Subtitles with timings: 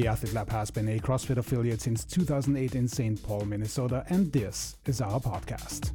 [0.00, 3.22] The Athlete Lab has been a CrossFit affiliate since 2008 in St.
[3.22, 5.90] Paul, Minnesota, and this is our podcast.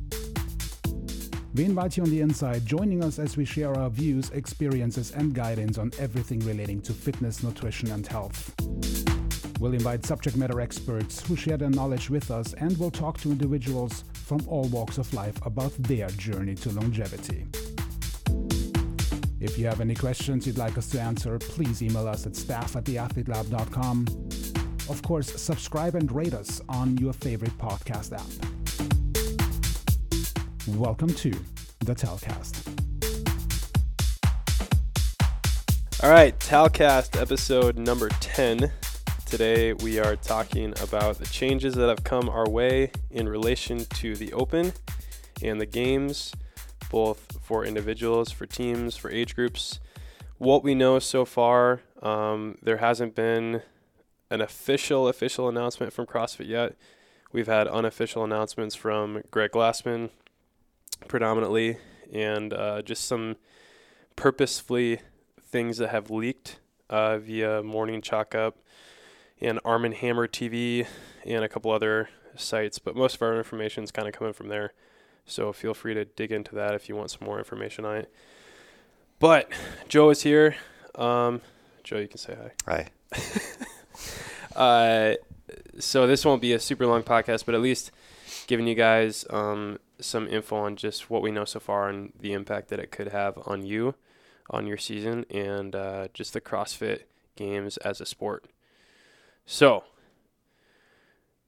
[1.55, 5.33] We invite you on the inside, joining us as we share our views, experiences, and
[5.33, 8.53] guidance on everything relating to fitness, nutrition, and health.
[9.59, 13.31] We'll invite subject matter experts who share their knowledge with us, and we'll talk to
[13.31, 17.47] individuals from all walks of life about their journey to longevity.
[19.45, 22.75] If you have any questions you'd like us to answer, please email us at staff
[22.75, 24.07] at theathletelab.com.
[24.89, 28.25] Of course, subscribe and rate us on your favorite podcast app.
[30.75, 31.29] Welcome to
[31.81, 32.67] the Talcast.
[36.03, 38.71] All right, Talcast episode number 10.
[39.27, 44.15] Today we are talking about the changes that have come our way in relation to
[44.15, 44.73] the Open
[45.43, 46.33] and the games
[46.89, 49.79] both for individuals, for teams, for age groups.
[50.37, 53.61] What we know so far, um, there hasn't been
[54.29, 56.75] an official official announcement from CrossFit yet.
[57.31, 60.09] We've had unofficial announcements from Greg Glassman,
[61.07, 61.77] predominantly,
[62.11, 63.35] and uh, just some
[64.15, 65.01] purposefully
[65.41, 68.57] things that have leaked uh, via Morning Chalk Up
[69.41, 70.87] and Arm and Hammer TV
[71.25, 72.79] and a couple other sites.
[72.79, 74.73] But most of our information is kind of coming from there.
[75.25, 78.13] So feel free to dig into that if you want some more information on it.
[79.19, 79.49] But
[79.87, 80.55] Joe is here.
[80.93, 81.41] Um,
[81.83, 82.35] Joe, you can say
[82.67, 82.89] hi.
[84.55, 84.55] Hi.
[84.55, 85.15] uh,
[85.79, 87.91] so this won't be a super long podcast, but at least
[88.47, 92.33] giving you guys um, some info on just what we know so far and the
[92.33, 93.95] impact that it could have on you,
[94.49, 97.01] on your season, and uh, just the CrossFit
[97.35, 98.45] games as a sport.
[99.45, 99.83] So,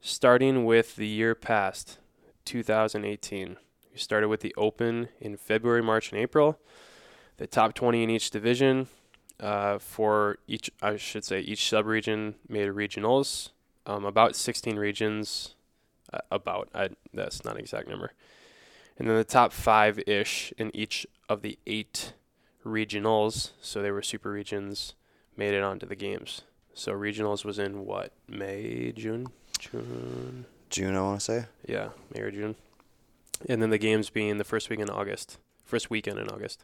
[0.01, 1.97] starting with the year past,
[2.45, 3.57] 2018.
[3.97, 6.59] We started with the Open in February, March, and April.
[7.37, 8.89] The top 20 in each division
[9.39, 13.49] uh, for each, I should say, each subregion made regionals.
[13.87, 15.55] Um, about 16 regions,
[16.13, 18.11] uh, about, I, that's not an exact number.
[18.99, 22.13] And then the top five ish in each of the eight
[22.63, 24.93] regionals, so they were super regions,
[25.35, 26.43] made it onto the games.
[26.75, 29.25] So regionals was in what, May, June?
[29.57, 30.45] June?
[30.69, 31.45] June, I want to say.
[31.67, 32.55] Yeah, May or June
[33.47, 36.63] and then the games being the first week in August, first weekend in August.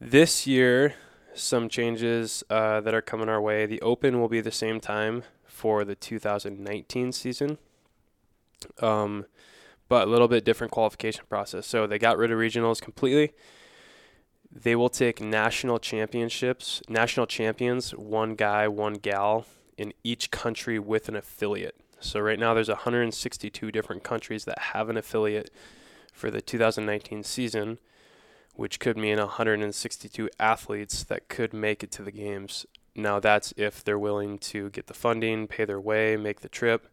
[0.00, 0.94] This year,
[1.34, 3.66] some changes uh, that are coming our way.
[3.66, 7.58] The Open will be the same time for the 2019 season,
[8.80, 9.26] um,
[9.88, 11.66] but a little bit different qualification process.
[11.66, 13.32] So they got rid of regionals completely.
[14.50, 21.08] They will take national championships, national champions, one guy, one gal in each country with
[21.08, 21.76] an affiliate.
[22.00, 25.50] So right now there's 162 different countries that have an affiliate
[26.12, 27.78] for the 2019 season,
[28.54, 32.66] which could mean 162 athletes that could make it to the games.
[32.94, 36.88] Now that's if they're willing to get the funding, pay their way, make the trip.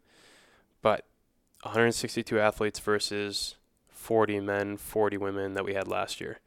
[0.81, 1.05] But
[1.63, 3.55] 162 athletes versus
[3.89, 6.39] 40 men, 40 women that we had last year.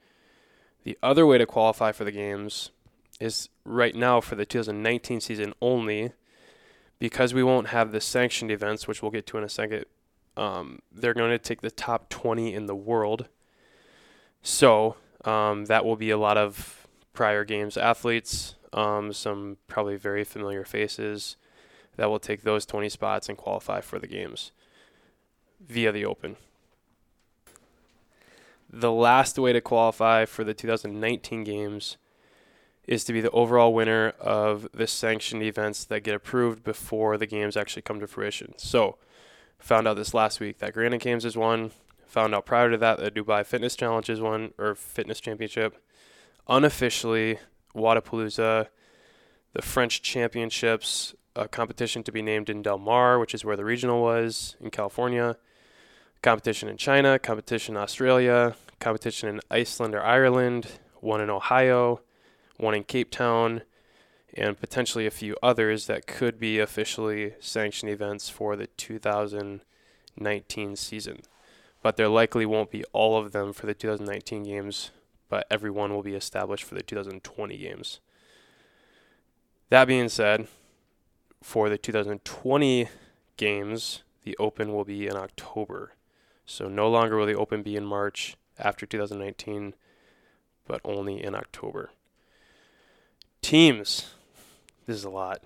[0.85, 2.71] The other way to qualify for the games
[3.21, 6.13] is right now for the 2019 season only
[6.99, 9.85] because we won't have the sanctioned events, which we'll get to in a second,
[10.37, 13.29] um, they're going to take the top 20 in the world.
[14.43, 20.25] So um, that will be a lot of prior games athletes, um, some probably very
[20.25, 21.37] familiar faces
[21.97, 24.53] that will take those 20 spots and qualify for the games
[25.61, 26.37] via the Open.
[28.71, 31.97] The last way to qualify for the 2019 games
[32.89, 37.27] is to be the overall winner of the sanctioned events that get approved before the
[37.27, 38.55] games actually come to fruition.
[38.57, 38.97] So,
[39.59, 41.73] found out this last week that Granite Games is one.
[42.07, 45.77] Found out prior to that that Dubai Fitness Challenge is one, or Fitness Championship.
[46.49, 47.39] Unofficially,
[47.77, 48.69] Wodapalooza,
[49.53, 53.67] the French Championships, a competition to be named in Del Mar, which is where the
[53.67, 55.37] regional was in California.
[56.23, 62.01] Competition in China, competition in Australia, competition in Iceland or Ireland, one in Ohio
[62.59, 63.63] one in Cape Town,
[64.35, 71.23] and potentially a few others that could be officially sanctioned events for the 2019 season.
[71.83, 74.91] But there likely won't be all of them for the 2019 games,
[75.29, 78.01] but everyone will be established for the 2020 games.
[79.71, 80.49] That being said,
[81.43, 82.89] for the 2020
[83.37, 85.93] games, the Open will be in October.
[86.45, 89.75] So no longer will the Open be in March after 2019,
[90.67, 91.91] but only in October.
[93.43, 94.11] Teams.
[94.87, 95.43] This is a lot.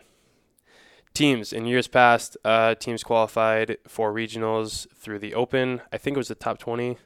[1.14, 1.52] Teams.
[1.52, 5.82] In years past, uh, teams qualified for regionals through the Open.
[5.92, 6.96] I think it was the top 20.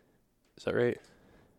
[0.57, 0.99] Is that right?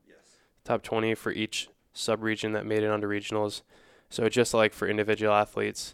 [0.08, 0.18] Yes.
[0.64, 3.64] Top 20 for each sub region that made it onto regionals.
[4.10, 5.94] So just like for individual athletes,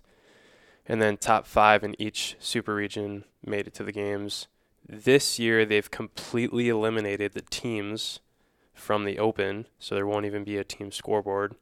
[0.85, 4.47] and then top five in each super region made it to the games.
[4.88, 8.19] This year, they've completely eliminated the teams
[8.74, 11.56] from the Open, so there won't even be a team scoreboard.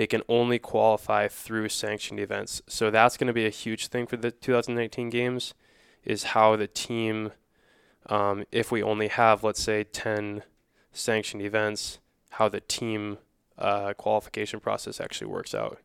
[0.00, 2.62] They can only qualify through sanctioned events.
[2.66, 5.52] So that's going to be a huge thing for the 2019 games
[6.04, 7.32] is how the team
[8.06, 10.42] um, if we only have let's say 10
[10.90, 11.98] sanctioned events,
[12.30, 13.18] how the team
[13.58, 15.82] uh, qualification process actually works out.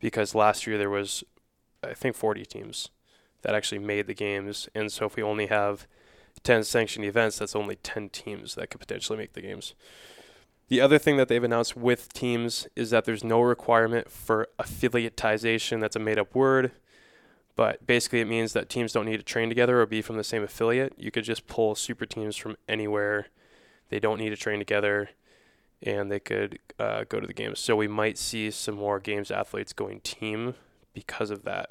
[0.00, 1.24] Because last year there was
[1.82, 2.90] I think 40 teams
[3.40, 5.86] that actually made the games and so if we only have
[6.42, 9.72] 10 sanctioned events, that's only 10 teams that could potentially make the games.
[10.70, 15.80] The other thing that they've announced with teams is that there's no requirement for affiliatization.
[15.80, 16.70] That's a made up word.
[17.56, 20.22] But basically, it means that teams don't need to train together or be from the
[20.22, 20.94] same affiliate.
[20.96, 23.26] You could just pull super teams from anywhere.
[23.88, 25.10] They don't need to train together
[25.82, 27.58] and they could uh, go to the games.
[27.58, 30.54] So we might see some more games athletes going team
[30.92, 31.70] because of that,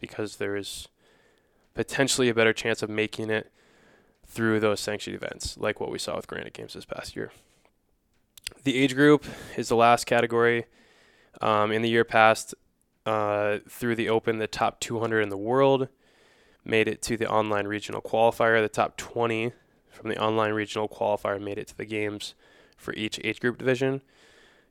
[0.00, 0.88] because there is
[1.74, 3.52] potentially a better chance of making it
[4.26, 7.30] through those sanctioned events, like what we saw with Granite Games this past year.
[8.64, 9.24] The age group
[9.56, 10.66] is the last category.
[11.40, 12.54] Um, in the year past,
[13.04, 15.88] uh, through the Open, the top 200 in the world
[16.64, 18.60] made it to the online regional qualifier.
[18.60, 19.52] The top 20
[19.90, 22.34] from the online regional qualifier made it to the games
[22.76, 24.02] for each age group division.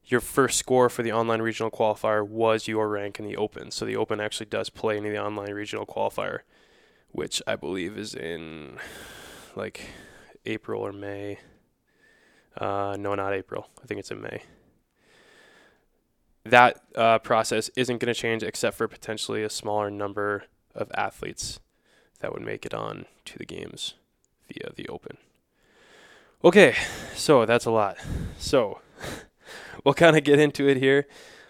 [0.04, 3.72] Your first score for the online regional qualifier was your rank in the Open.
[3.72, 6.40] So the Open actually does play into the online regional qualifier,
[7.12, 8.78] which I believe is in
[9.56, 9.90] like
[10.46, 11.40] April or May.
[12.58, 13.68] Uh, no, not April.
[13.82, 14.42] I think it's in May.
[16.46, 21.60] That uh, process isn't going to change except for potentially a smaller number of athletes
[22.20, 23.96] that would make it on to the games
[24.48, 25.18] via the Open.
[26.44, 26.76] Okay,
[27.16, 27.98] so that's a lot.
[28.38, 28.80] So
[29.84, 31.08] we'll kind of get into it here,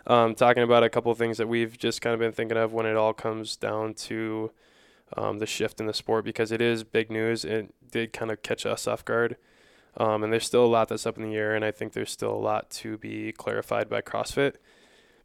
[0.07, 2.71] um, talking about a couple of things that we've just kind of been thinking of
[2.71, 4.51] when it all comes down to
[5.17, 7.43] um, the shift in the sport because it is big news.
[7.43, 9.35] It did kind of catch us off guard.
[9.97, 12.11] Um, and there's still a lot that's up in the air, and I think there's
[12.11, 14.55] still a lot to be clarified by CrossFit.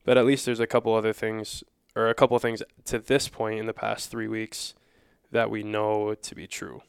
[0.04, 1.64] But at least there's a couple other things,
[1.96, 4.74] or a couple things to this point in the past three weeks
[5.32, 6.82] that we know to be true.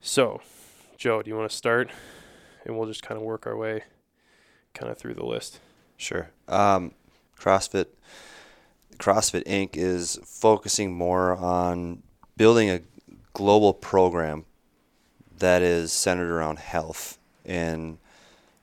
[0.00, 0.40] So,
[0.96, 1.90] Joe, do you want to start?
[2.64, 3.84] And we'll just kind of work our way
[4.74, 5.60] kind of through the list.
[5.96, 6.30] Sure.
[6.48, 6.92] Um,
[7.38, 7.86] CrossFit
[8.98, 9.70] CrossFit Inc.
[9.76, 12.02] is focusing more on
[12.36, 12.80] building a
[13.32, 14.44] global program
[15.42, 17.98] that is centered around health and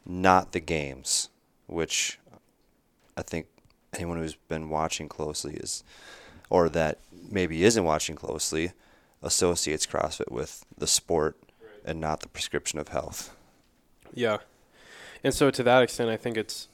[0.05, 1.27] not the games,
[1.67, 2.17] which
[3.17, 3.47] I think
[3.93, 5.83] anyone who's been watching closely is,
[6.49, 6.99] or that
[7.29, 8.71] maybe isn't watching closely,
[9.21, 11.35] associates CrossFit with the sport
[11.83, 13.35] and not the prescription of health.
[14.13, 14.37] Yeah.
[15.21, 16.69] And so to that extent, I think it's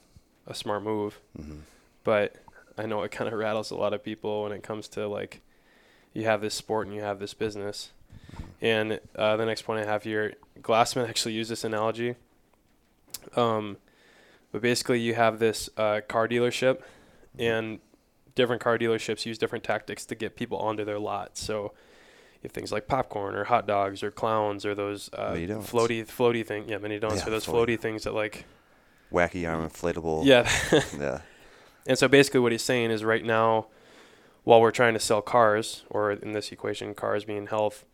[0.46, 1.18] a smart move.
[1.36, 1.58] Mm-hmm.
[2.04, 2.36] But
[2.78, 5.40] I know it kind of rattles a lot of people when it comes to like,
[6.12, 7.90] you have this sport and you have this business.
[8.60, 12.14] And uh, the next point I have here, Glassman actually used this analogy.
[13.34, 13.76] Um,
[14.52, 16.80] but basically, you have this uh, car dealership,
[17.38, 17.80] and
[18.34, 21.36] different car dealerships use different tactics to get people onto their lot.
[21.36, 21.72] So
[22.34, 26.46] you have things like popcorn or hot dogs or clowns or those uh, floaty floaty
[26.46, 26.68] thing.
[26.68, 27.76] Yeah, mini donuts yeah, or those floaty.
[27.76, 28.44] floaty things that like
[29.12, 30.24] wacky arm inflatable.
[30.24, 30.48] Yeah.
[30.98, 31.20] yeah.
[31.88, 33.66] And so basically, what he's saying is right now,
[34.42, 37.84] while we're trying to sell cars, or in this equation, cars being health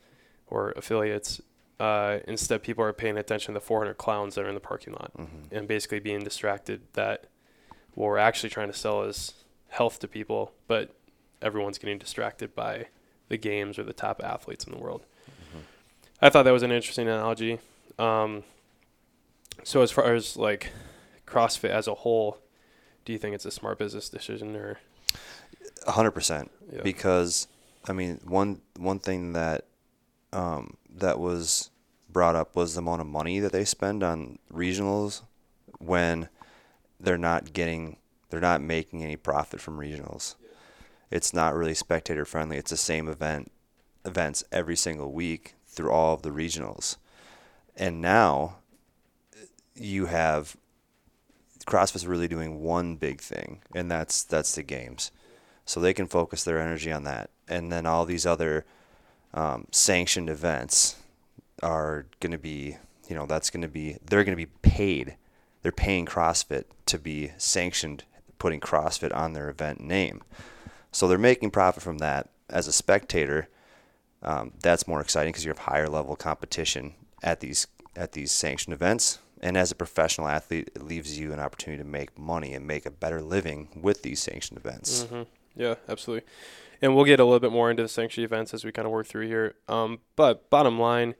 [0.53, 1.41] or affiliates,
[1.81, 4.93] uh, instead people are paying attention to the 400 clowns that are in the parking
[4.93, 5.55] lot mm-hmm.
[5.55, 7.27] and basically being distracted that
[7.95, 9.35] what we're actually trying to sell is
[9.69, 10.95] health to people, but
[11.41, 12.87] everyone's getting distracted by
[13.29, 15.05] the games or the top athletes in the world.
[15.27, 15.61] Mm-hmm.
[16.21, 17.59] I thought that was an interesting analogy.
[17.99, 18.45] Um,
[19.65, 20.71] so as far as like
[21.27, 22.39] CrossFit as a whole,
[23.05, 24.79] do you think it's a smart business decision or?
[25.87, 26.15] hundred yeah.
[26.15, 26.51] percent.
[26.85, 27.49] Because
[27.89, 29.67] I mean, one one thing that
[30.33, 31.71] um, that was
[32.09, 35.23] brought up was the amount of money that they spend on regionals
[35.79, 36.29] when
[37.01, 37.97] they're not getting
[38.31, 40.37] they're not making any profit from regionals.
[41.11, 42.57] It's not really spectator friendly.
[42.57, 43.53] It's the same event
[44.05, 46.97] events every single week through all of the regionals.
[47.77, 48.57] And now
[49.75, 50.57] you have
[51.67, 55.11] CrossFit's really doing one big thing, and that's that's the games.
[55.65, 57.31] So they can focus their energy on that.
[57.47, 58.65] And then all these other
[59.35, 60.97] um, sanctioned events
[61.63, 62.77] are going to be,
[63.09, 65.17] you know, that's going to be, they're going to be paid.
[65.63, 68.05] They're paying CrossFit to be sanctioned,
[68.39, 70.23] putting CrossFit on their event name.
[70.91, 72.29] So they're making profit from that.
[72.51, 73.49] As a spectator,
[74.23, 78.75] um, that's more exciting because you have higher level competition at these at these sanctioned
[78.75, 79.19] events.
[79.41, 82.87] And as a professional athlete, it leaves you an opportunity to make money and make
[82.87, 85.05] a better living with these sanctioned events.
[85.05, 85.23] Mm-hmm.
[85.57, 86.29] Yeah, absolutely.
[86.83, 88.93] And we'll get a little bit more into the sanctioned events as we kind of
[88.93, 89.55] work through here.
[89.69, 91.15] Um, but bottom line,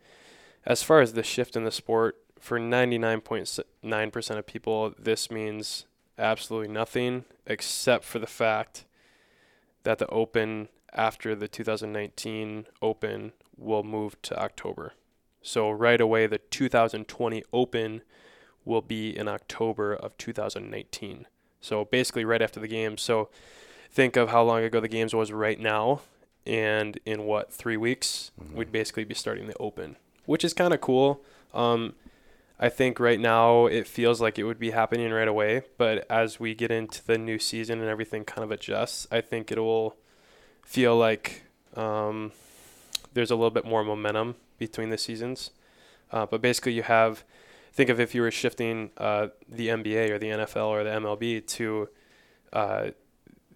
[0.67, 5.87] as far as the shift in the sport, for 99.9% of people, this means
[6.19, 8.85] absolutely nothing except for the fact
[9.85, 14.95] that the Open after the 2019 Open will move to October.
[15.41, 18.03] So right away, the 2020 Open
[18.65, 21.27] will be in October of 2019.
[21.61, 23.03] So basically, right after the games.
[23.03, 23.29] So
[23.93, 26.01] think of how long ago the games was right now,
[26.47, 28.57] and in what three weeks mm-hmm.
[28.57, 29.97] we'd basically be starting the Open,
[30.27, 31.23] which is kind of cool.
[31.55, 31.95] Um,
[32.59, 36.39] I think right now it feels like it would be happening right away, but as
[36.39, 39.97] we get into the new season and everything kind of adjusts, I think it will
[40.65, 41.43] feel like
[41.75, 42.33] um,
[43.15, 45.51] there's a little bit more momentum between the seasons.
[46.11, 47.25] Uh, but basically, you have
[47.73, 51.47] think of if you were shifting uh, the NBA or the NFL or the MLB
[51.47, 51.89] to
[52.53, 52.91] uh,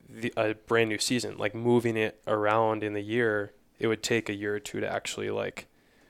[0.09, 4.29] the, a brand new season, like moving it around in the year, it would take
[4.29, 5.67] a year or two to actually like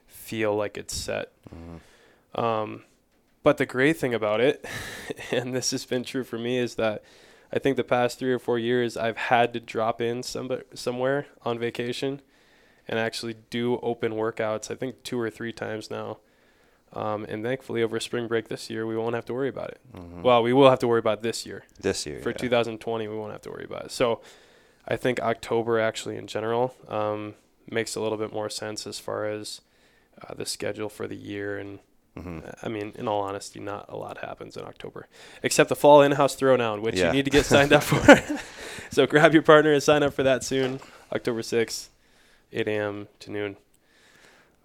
[0.06, 1.32] feel like it's set.
[1.54, 2.40] Mm-hmm.
[2.40, 2.84] Um,
[3.42, 4.64] but the great thing about it,
[5.30, 7.02] and this has been true for me, is that
[7.52, 11.26] I think the past three or four years I've had to drop in some, somewhere
[11.42, 12.20] on vacation
[12.88, 14.70] and actually do open workouts.
[14.70, 16.18] I think two or three times now.
[16.96, 19.80] Um, and thankfully, over spring break this year, we won't have to worry about it.
[19.94, 20.22] Mm-hmm.
[20.22, 21.64] Well, we will have to worry about this year.
[21.78, 22.36] This year for yeah.
[22.36, 23.90] 2020, we won't have to worry about it.
[23.90, 24.22] So,
[24.88, 27.34] I think October actually in general um,
[27.70, 29.60] makes a little bit more sense as far as
[30.26, 31.80] uh, the schedule for the year and
[32.16, 32.48] Mm-hmm.
[32.62, 35.06] I mean, in all honesty, not a lot happens in October,
[35.42, 37.08] except the fall in-house throwdown, which yeah.
[37.08, 38.22] you need to get signed up for.
[38.90, 40.80] so grab your partner and sign up for that soon,
[41.12, 41.88] October 6th,
[42.54, 43.08] 8 a.m.
[43.20, 43.56] to noon.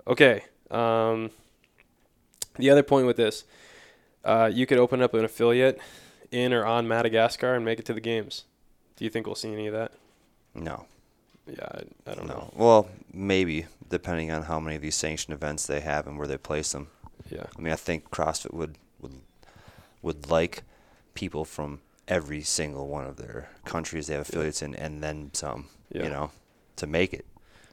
[0.08, 0.46] Okay.
[0.70, 1.32] Um,
[2.62, 3.44] the other point with this,
[4.24, 5.80] uh, you could open up an affiliate
[6.32, 8.46] in or on Madagascar and make it to the games.
[8.96, 9.92] Do you think we'll see any of that?
[10.54, 10.86] No.
[11.48, 12.34] Yeah, I, I don't no.
[12.34, 12.54] know.
[12.56, 16.38] Well, maybe depending on how many of these sanctioned events they have and where they
[16.38, 16.88] place them.
[17.30, 17.46] Yeah.
[17.58, 19.22] I mean, I think CrossFit would would
[20.02, 20.64] would like
[21.14, 24.70] people from every single one of their countries they have affiliates yeah.
[24.70, 25.66] in, and then some.
[25.92, 26.04] Yeah.
[26.04, 26.32] You know,
[26.78, 27.26] to make it.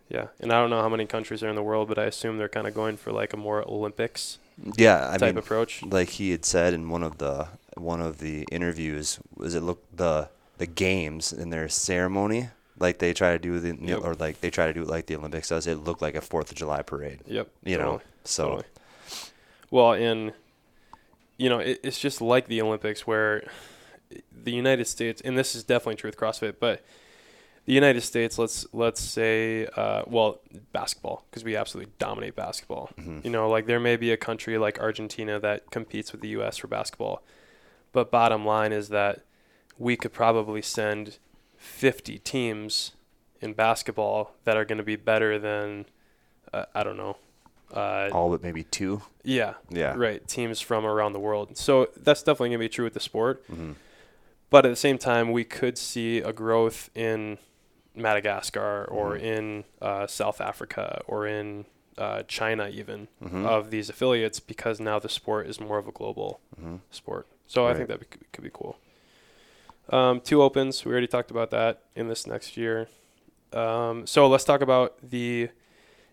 [0.09, 2.39] Yeah, and I don't know how many countries are in the world, but I assume
[2.39, 4.39] they're kind of going for like a more Olympics.
[4.77, 5.83] Yeah, I type mean, approach.
[5.83, 9.85] Like he had said in one of the one of the interviews, was it look
[9.95, 12.49] the the games in their ceremony
[12.81, 14.01] like they try to do the yep.
[14.03, 15.67] or like they try to do it like the Olympics does.
[15.67, 17.21] It looked like a Fourth of July parade.
[17.27, 17.49] Yep.
[17.65, 17.97] You totally.
[17.97, 18.65] know, so totally.
[19.71, 20.33] Well, in
[21.37, 23.49] you know, it, it's just like the Olympics where
[24.33, 26.85] the United States, and this is definitely true with CrossFit, but
[27.69, 30.41] the United States, let's let's say, uh, well,
[30.73, 32.89] basketball, because we absolutely dominate basketball.
[32.99, 33.19] Mm-hmm.
[33.25, 36.57] You know, like there may be a country like Argentina that competes with the U.S.
[36.57, 37.23] for basketball,
[37.93, 39.21] but bottom line is that
[39.77, 41.19] we could probably send
[41.59, 42.93] 50 teams
[43.43, 45.85] in basketball that are going to be better than,
[46.55, 47.19] uh, I don't know,
[47.75, 49.03] uh, All but maybe two.
[49.25, 49.55] Yeah.
[49.69, 49.93] Yeah.
[49.95, 50.27] Right.
[50.27, 51.59] Teams from around the world.
[51.59, 53.47] So that's definitely going to be true with the sport.
[53.51, 53.73] Mm-hmm.
[54.49, 57.37] But at the same time, we could see a growth in
[57.99, 59.25] Madagascar or mm-hmm.
[59.25, 61.65] in uh, South Africa or in
[61.97, 63.45] uh, China, even mm-hmm.
[63.45, 66.77] of these affiliates because now the sport is more of a global mm-hmm.
[66.91, 67.27] sport.
[67.47, 67.73] So right.
[67.73, 68.79] I think that could, could be cool.
[69.91, 70.85] Um, two opens.
[70.85, 72.89] We already talked about that in this next year.
[73.53, 75.49] Um, so let's talk about the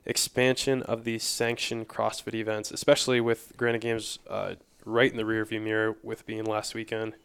[0.05, 5.61] expansion of these sanctioned CrossFit events, especially with Granite Games uh, right in the rearview
[5.61, 7.15] mirror with being last weekend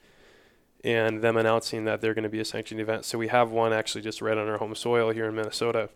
[0.84, 3.04] and them announcing that they're going to be a sanctioned event.
[3.04, 5.90] So we have one actually just right on our home soil here in Minnesota.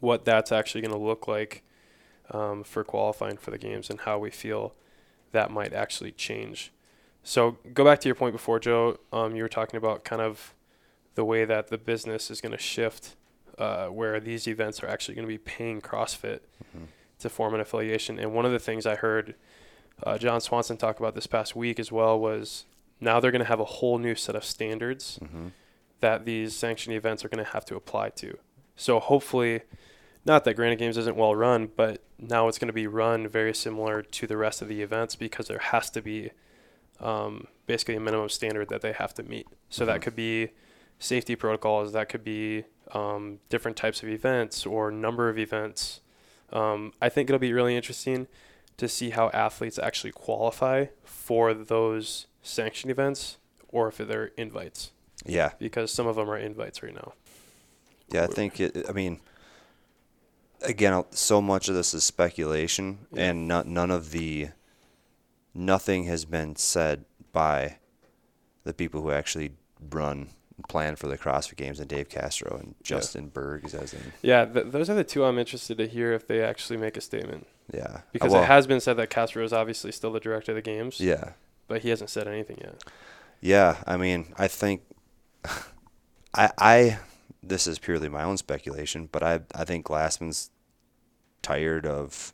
[0.00, 1.62] What that's actually going to look like
[2.30, 4.74] um, for qualifying for the games and how we feel
[5.32, 6.72] that might actually change.
[7.22, 8.98] So go back to your point before, Joe.
[9.12, 10.54] Um, you were talking about kind of
[11.14, 13.16] the way that the business is going to shift
[13.58, 16.84] uh, where these events are actually going to be paying CrossFit mm-hmm.
[17.18, 18.18] to form an affiliation.
[18.18, 19.34] And one of the things I heard
[20.02, 22.64] uh, John Swanson talk about this past week as well was
[23.00, 25.48] now they're going to have a whole new set of standards mm-hmm.
[26.00, 28.38] that these sanctioned events are going to have to apply to.
[28.74, 29.62] So hopefully,
[30.24, 33.54] not that Granite Games isn't well run, but now it's going to be run very
[33.54, 36.30] similar to the rest of the events because there has to be
[37.00, 39.46] um, basically a minimum standard that they have to meet.
[39.68, 39.92] So mm-hmm.
[39.92, 40.50] that could be
[40.98, 46.00] safety protocols, that could be um, different types of events or number of events.
[46.52, 48.28] Um, I think it'll be really interesting
[48.76, 53.36] to see how athletes actually qualify for those sanctioned events
[53.68, 54.92] or if they're invites.
[55.24, 55.52] Yeah.
[55.58, 57.12] Because some of them are invites right now.
[58.12, 59.20] Yeah, I think it, I mean,
[60.62, 63.30] again, so much of this is speculation yeah.
[63.30, 64.48] and not, none of the,
[65.54, 67.78] nothing has been said by
[68.64, 69.52] the people who actually
[69.90, 70.28] run
[70.68, 73.40] plan for the CrossFit Games and Dave Castro and Justin yeah.
[73.40, 74.12] Bergh is as in.
[74.22, 77.00] Yeah, th- those are the two I'm interested to hear if they actually make a
[77.00, 77.46] statement.
[77.72, 80.56] Yeah, because well, it has been said that Castro is obviously still the director of
[80.56, 81.00] the games.
[81.00, 81.32] Yeah,
[81.68, 82.82] but he hasn't said anything yet.
[83.40, 84.82] Yeah, I mean, I think
[86.34, 86.98] I I
[87.42, 90.50] this is purely my own speculation, but I I think Glassman's
[91.42, 92.32] tired of.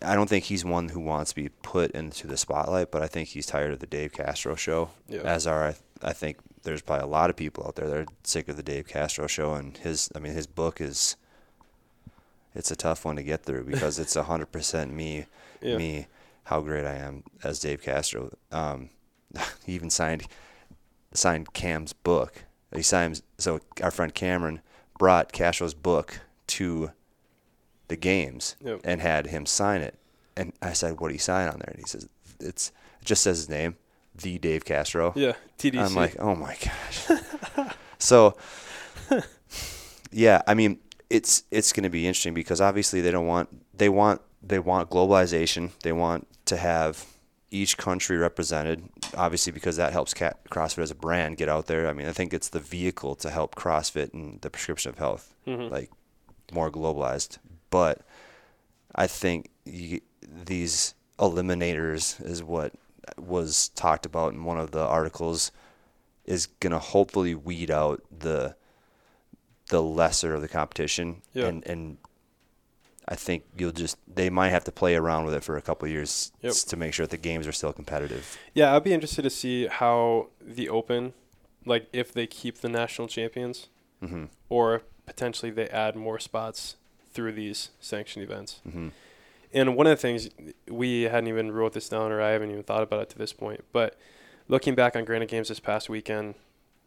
[0.00, 3.08] I don't think he's one who wants to be put into the spotlight, but I
[3.08, 4.90] think he's tired of the Dave Castro show.
[5.08, 5.22] Yeah.
[5.22, 8.48] As are I think there's probably a lot of people out there that are sick
[8.48, 11.16] of the Dave Castro show, and his I mean his book is.
[12.54, 15.24] It's a tough one to get through because it's hundred percent me,
[15.62, 15.78] yeah.
[15.78, 16.06] me,
[16.44, 18.30] how great I am as Dave Castro.
[18.50, 18.90] Um,
[19.64, 20.26] he even signed
[21.14, 22.44] signed Cam's book.
[22.74, 24.60] He signed so our friend Cameron
[24.98, 26.92] brought Castro's book to
[27.88, 28.80] the games yep.
[28.84, 29.98] and had him sign it.
[30.36, 32.08] And I said, "What do you sign on there?" And he says,
[32.40, 32.68] "It's
[33.00, 33.76] it just says his name,
[34.14, 35.84] the Dave Castro." Yeah, TDC.
[35.84, 38.36] I'm like, "Oh my gosh." so,
[40.10, 40.78] yeah, I mean,
[41.10, 44.88] it's it's going to be interesting because obviously they don't want they want they want
[44.88, 45.70] globalization.
[45.82, 47.06] They want to have
[47.50, 51.88] each country represented, obviously because that helps CrossFit as a brand get out there.
[51.88, 55.34] I mean, I think it's the vehicle to help CrossFit and the prescription of health,
[55.46, 55.72] mm-hmm.
[55.72, 55.90] like
[56.52, 57.38] more globalized.
[57.70, 58.02] But
[58.94, 62.74] I think you, these eliminators is what
[63.18, 65.52] was talked about in one of the articles
[66.24, 68.54] is going to hopefully weed out the
[69.68, 71.46] the lesser of the competition yeah.
[71.46, 71.96] and and
[73.08, 75.88] I think you'll just they might have to play around with it for a couple
[75.88, 76.54] years yep.
[76.54, 78.38] to make sure that the games are still competitive.
[78.54, 81.12] Yeah, I'd be interested to see how the Open,
[81.66, 83.68] like if they keep the national champions,
[84.02, 84.26] mm-hmm.
[84.48, 86.76] or potentially they add more spots
[87.12, 88.60] through these sanctioned events.
[88.66, 88.88] Mm-hmm.
[89.54, 90.30] And one of the things
[90.68, 93.32] we hadn't even wrote this down, or I haven't even thought about it to this
[93.32, 93.98] point, but
[94.48, 96.36] looking back on Granite Games this past weekend,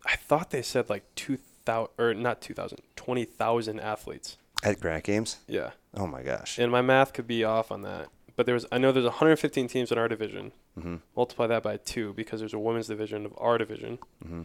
[0.05, 4.37] I thought they said like two thousand or not 2,000, 20,000 athletes.
[4.65, 5.37] At Granite Games?
[5.47, 5.71] Yeah.
[5.93, 6.57] Oh my gosh.
[6.57, 8.09] And my math could be off on that.
[8.35, 10.51] But there was I know there's 115 teams in our division.
[10.77, 10.95] Mm-hmm.
[11.15, 13.99] Multiply that by two because there's a women's division of our division.
[14.23, 14.41] Mm-hmm.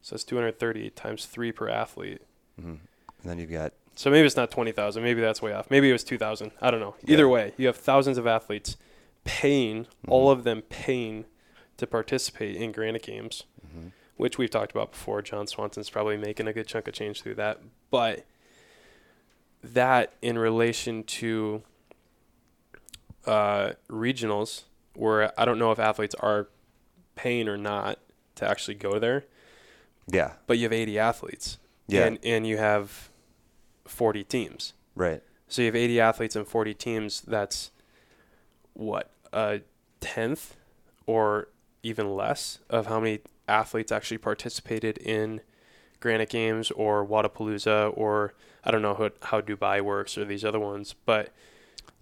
[0.00, 2.22] So it's 230 times three per athlete.
[2.60, 2.70] Mm-hmm.
[2.70, 2.78] And
[3.24, 3.72] then you've got.
[3.96, 5.02] So maybe it's not 20,000.
[5.02, 5.70] Maybe that's way off.
[5.70, 6.52] Maybe it was 2,000.
[6.60, 6.94] I don't know.
[7.02, 7.14] Yeah.
[7.14, 8.76] Either way, you have thousands of athletes
[9.24, 10.12] paying, mm-hmm.
[10.12, 11.24] all of them paying
[11.78, 13.88] to participate in Granite Games, mm-hmm.
[14.16, 15.22] which we've talked about before.
[15.22, 17.60] John Swanson's probably making a good chunk of change through that.
[17.90, 18.26] But
[19.62, 21.62] that in relation to
[23.26, 24.64] uh, regionals,
[24.94, 26.48] where I don't know if athletes are
[27.14, 27.98] paying or not
[28.36, 29.24] to actually go there.
[30.06, 30.32] Yeah.
[30.46, 31.58] But you have 80 athletes.
[31.88, 32.06] Yeah.
[32.06, 33.10] And, and you have
[33.86, 34.72] 40 teams.
[34.94, 35.22] Right.
[35.48, 37.20] So you have 80 athletes and 40 teams.
[37.22, 37.70] That's
[38.74, 39.60] what, a
[40.00, 40.56] tenth
[41.06, 41.48] or
[41.82, 45.40] even less of how many athletes actually participated in
[46.00, 48.34] Granite Games or Wodapalooza or
[48.66, 51.32] I don't know how, how Dubai works or these other ones, but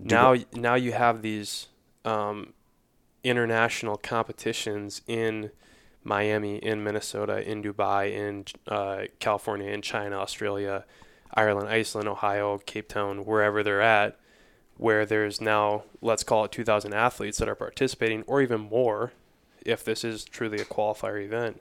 [0.00, 0.11] Dubai.
[0.11, 1.68] now now you have these
[2.05, 2.55] um,
[3.22, 5.50] international competitions in
[6.03, 10.85] Miami, in Minnesota, in Dubai, in uh, California, in China, Australia,
[11.33, 14.18] Ireland, Iceland, Ohio, Cape Town, wherever they're at,
[14.77, 19.12] where there's now let's call it 2,000 athletes that are participating, or even more,
[19.64, 21.61] if this is truly a qualifier event,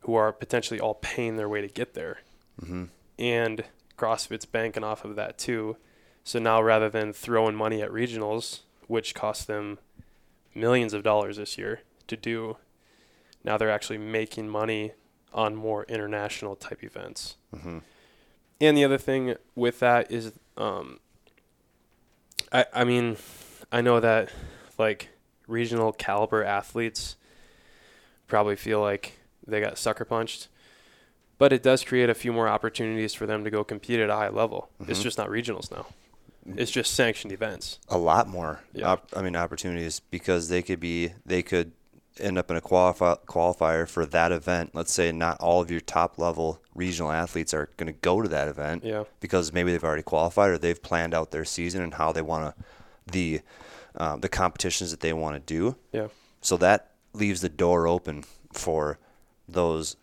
[0.00, 2.18] who are potentially all paying their way to get there.
[2.60, 2.84] Mm-hmm.
[3.18, 3.64] And
[4.02, 5.76] CrossFit's banking off of that too.
[6.24, 9.78] So now rather than throwing money at regionals, which cost them
[10.54, 12.56] millions of dollars this year to do,
[13.44, 14.92] now they're actually making money
[15.32, 17.36] on more international type events.
[17.54, 17.78] Mm-hmm.
[18.60, 20.98] And the other thing with that is, um,
[22.52, 23.16] I I mean,
[23.70, 24.30] I know that
[24.78, 25.10] like
[25.46, 27.16] regional caliber athletes
[28.26, 30.48] probably feel like they got sucker punched
[31.42, 34.14] but it does create a few more opportunities for them to go compete at a
[34.14, 34.70] high level.
[34.80, 34.92] Mm-hmm.
[34.92, 35.86] It's just not regionals now.
[36.54, 37.80] It's just sanctioned events.
[37.88, 38.60] A lot more.
[38.72, 38.92] Yeah.
[38.92, 41.72] Op- I mean, opportunities because they could be they could
[42.20, 44.70] end up in a qualify- qualifier for that event.
[44.72, 48.28] Let's say not all of your top level regional athletes are going to go to
[48.28, 48.84] that event.
[48.84, 49.02] Yeah.
[49.18, 52.54] Because maybe they've already qualified or they've planned out their season and how they want
[52.56, 52.64] to
[53.10, 53.40] the
[53.96, 55.74] um, the competitions that they want to do.
[55.90, 56.06] Yeah.
[56.40, 59.00] So that leaves the door open for
[59.48, 59.96] those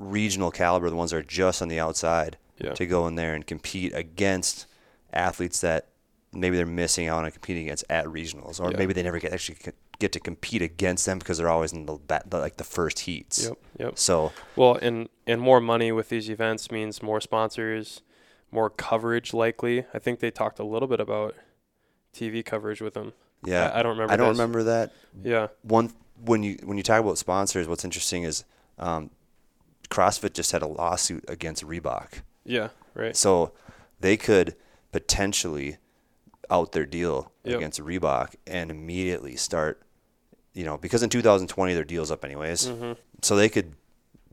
[0.00, 2.72] regional caliber, the ones that are just on the outside, yeah.
[2.72, 4.66] to go in there and compete against
[5.12, 5.88] athletes that
[6.32, 8.76] maybe they're missing out on competing against at regionals, or yeah.
[8.76, 9.58] maybe they never get actually
[9.98, 13.44] get to compete against them because they're always in the, the, like the first heats.
[13.44, 13.58] Yep.
[13.78, 13.98] Yep.
[13.98, 18.02] So well, and and more money with these events means more sponsors,
[18.50, 19.84] more coverage likely.
[19.92, 21.34] I think they talked a little bit about
[22.14, 23.12] TV coverage with them.
[23.44, 24.12] Yeah, I, I don't remember.
[24.12, 24.38] I don't this.
[24.38, 24.92] remember that.
[25.22, 25.48] Yeah.
[25.62, 25.92] One
[26.24, 28.44] when you when you talk about sponsors, what's interesting is
[28.78, 29.10] um,
[29.90, 32.22] CrossFit just had a lawsuit against Reebok.
[32.44, 33.16] Yeah, right.
[33.16, 33.52] So
[34.00, 34.54] they could
[34.92, 35.76] potentially
[36.50, 37.56] out their deal Yep.
[37.56, 39.80] against Reebok and immediately start,
[40.52, 42.66] you know, because in 2020 their deal's up anyways.
[42.66, 42.92] Mm-hmm.
[43.22, 43.74] So they could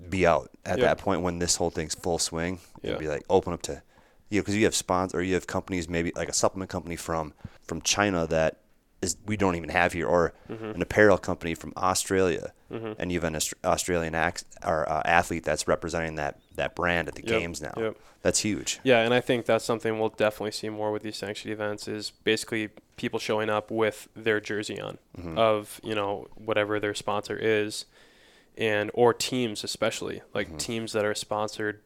[0.09, 0.85] be out at Yep.
[0.85, 2.91] that point when this whole thing's full swing Yeah.
[2.91, 3.81] and be like open up to,
[4.29, 6.95] you know, because you have sponsors or you have companies maybe like a supplement company
[6.95, 8.61] from from China that
[9.01, 10.71] is we don't even have here, or Mm-hmm.
[10.75, 15.67] an apparel company from Australia, and you have an Australian ac- or uh, athlete that's
[15.67, 17.39] representing that that brand at the Yep.
[17.39, 17.73] games now.
[17.77, 17.97] Yep.
[18.23, 18.79] That's huge.
[18.83, 22.11] Yeah, and I think that's something we'll definitely see more with these sanctioned events is
[22.23, 25.37] basically people showing up with their jersey on Mm-hmm.
[25.37, 27.85] of, you know, whatever their sponsor is
[28.57, 30.57] and or teams especially, like Mm-hmm.
[30.57, 31.81] teams that are sponsored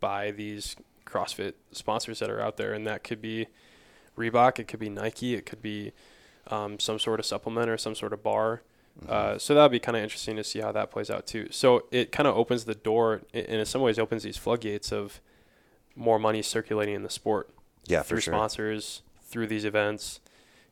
[0.00, 3.46] by these CrossFit sponsors that are out there and that could be
[4.16, 5.92] Reebok, it could be Nike, it could be
[6.48, 8.62] um, some sort of supplement or some sort of bar.
[9.00, 9.12] Mm-hmm.
[9.12, 11.48] Uh, so that'd be kind of interesting to see how that plays out too.
[11.50, 15.20] So it kind of opens the door, and in some ways, opens these floodgates of
[15.94, 17.50] more money circulating in the sport
[17.86, 18.34] Yeah, through sure.
[18.34, 20.20] sponsors, through these events,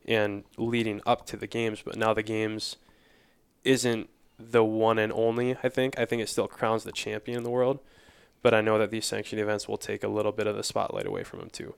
[0.07, 1.81] and leading up to the games.
[1.83, 2.77] But now the games
[3.63, 4.09] isn't
[4.39, 5.55] the one and only.
[5.63, 5.97] I think.
[5.99, 7.79] I think it still crowns the champion in the world.
[8.41, 11.07] But I know that these sanctioned events will take a little bit of the spotlight
[11.07, 11.73] away from them too.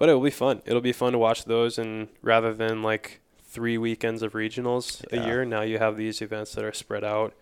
[0.00, 0.62] But it will be fun.
[0.64, 5.22] It'll be fun to watch those, and rather than like three weekends of regionals Yeah.
[5.22, 7.34] a year, now you have these events that are spread out,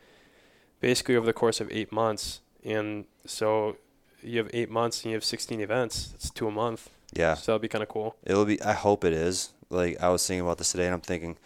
[0.81, 2.41] basically over the course of eight months.
[2.65, 3.77] And so
[4.25, 6.11] you have eight months and you have 16 events.
[6.17, 6.91] It's two a month.
[7.15, 8.17] Yeah, So that'll be kind of cool.
[8.25, 8.61] it'll be.
[8.61, 9.51] I hope it is.
[9.71, 11.37] Like I was thinking about this today, and I'm thinking,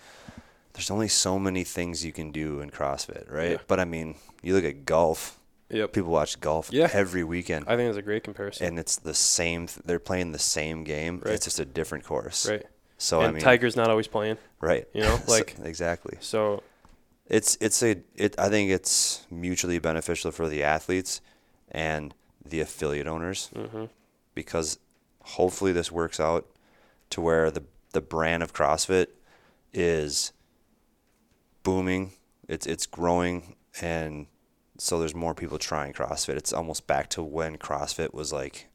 [0.73, 3.51] there's only so many things you can do in CrossFit, right?
[3.53, 3.57] Yeah.
[3.69, 5.39] But I mean, you look at golf.
[5.73, 5.93] Yep.
[5.93, 6.89] People watch golf Yeah.
[6.93, 8.67] every weekend, I think it's a great comparison.
[8.67, 9.67] and it's the same.
[9.67, 11.21] th- They're playing the same game.
[11.25, 11.35] Right.
[11.35, 12.49] It's just a different course.
[12.49, 12.65] right.
[12.99, 14.87] So and I mean, Tiger's not always playing, right?
[14.93, 16.19] you know, So- like exactly.
[16.21, 16.63] so.
[17.27, 18.39] It's it's a it.
[18.39, 21.21] I think it's mutually beneficial for the athletes
[21.71, 22.13] and
[22.45, 23.85] the affiliate owners hmm
[24.35, 24.79] because
[25.23, 26.47] hopefully this works out
[27.11, 29.07] to where the the brand of CrossFit
[29.73, 30.33] is
[31.63, 32.13] booming.
[32.49, 34.27] It's it's growing and
[34.79, 36.37] so there's more people trying CrossFit.
[36.37, 38.69] It's almost back to when CrossFit was like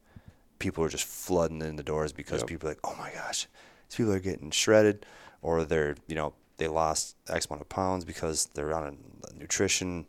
[0.59, 2.47] people were just flooding in the doors because Yep.
[2.47, 3.47] people are like, "Oh my gosh,
[3.89, 5.05] these people are getting shredded
[5.41, 8.97] or they're, you know, they lost X amount of pounds because they're on
[9.29, 10.07] a nutrition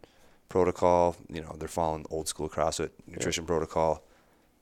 [0.49, 4.03] protocol, you know, they're following old school CrossFit nutrition protocol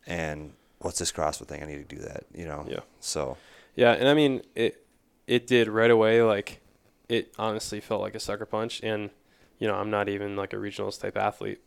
[0.07, 1.62] and what's this CrossFit thing?
[1.62, 2.67] I need to do that, you know.
[2.69, 2.81] Yeah.
[3.01, 3.37] So
[3.77, 4.83] Yeah, and I mean it.
[5.29, 6.23] It did right away.
[6.23, 6.61] Like
[7.09, 9.11] it honestly felt like a sucker punch, and
[9.59, 11.61] you know I'm not even like a regionals type athlete,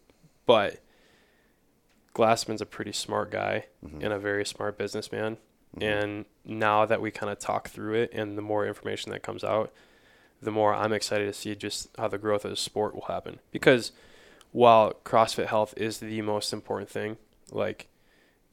[0.46, 0.80] but
[2.14, 4.04] Glassman's a pretty smart guy mhm.
[4.04, 5.38] and a very smart businessman.
[5.78, 5.84] Mhm.
[5.84, 9.44] And now that we kind of talk through it, and the more information that comes
[9.44, 9.72] out,
[10.42, 13.40] the more I'm excited to see just how the growth of the sport will happen.
[13.52, 13.92] Because
[14.52, 17.18] while CrossFit Health is the most important thing,
[17.52, 17.88] like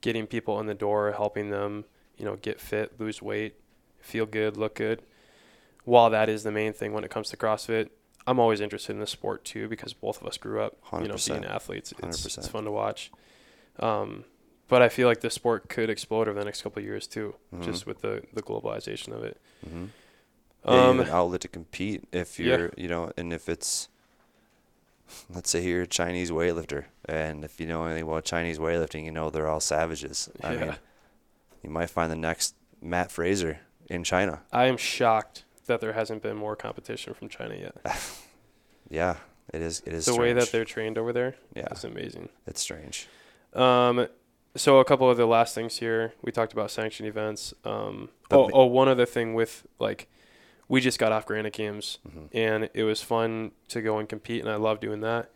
[0.00, 1.84] getting people in the door, helping them,
[2.18, 3.54] you know, get fit, lose weight,
[4.00, 5.02] feel good, look good.
[5.84, 7.90] While that is the main thing when it comes to CrossFit,
[8.26, 11.14] I'm always interested in the sport too because both of us grew up, you know,
[11.14, 11.28] 100%.
[11.28, 11.92] being athletes.
[12.02, 12.50] It's, it's 100%.
[12.50, 13.10] fun to watch.
[13.78, 14.24] Um,
[14.68, 17.36] but I feel like the sport could explode over the next couple of years too,
[17.54, 17.62] Mhm.
[17.64, 19.40] just with the, the globalization of it.
[19.64, 19.90] Mhm.
[20.64, 23.88] Yeah, you Um, have an outlet to compete if you're, you know, and if it's,
[25.30, 29.12] let's say you're a Chinese weightlifter, and if you know anything about Chinese weightlifting, you
[29.12, 30.28] know they're all savages.
[30.42, 30.60] I Yeah.
[30.64, 30.76] mean,
[31.62, 34.42] you might find the next Mat Fraser in China.
[34.52, 37.76] I am shocked that there hasn't been more competition from China yet.
[38.88, 39.16] Yeah,
[39.52, 39.82] it is.
[39.84, 42.28] It is the way that they're trained over there yeah, it's amazing.
[42.46, 43.08] it's strange.
[43.52, 44.06] Um,
[44.54, 46.12] so a couple of the last things here.
[46.22, 47.52] We talked about sanctioned events.
[47.64, 50.08] Um, oh, ma- oh, one other thing with like,
[50.68, 52.28] we just got off Granite Games Mhm.
[52.32, 55.30] and it was fun to go and compete, and I love doing that.